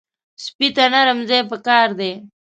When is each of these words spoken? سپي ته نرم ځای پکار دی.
سپي 0.43 0.67
ته 0.75 0.83
نرم 0.93 1.19
ځای 1.29 1.41
پکار 1.51 1.87
دی. 1.99 2.11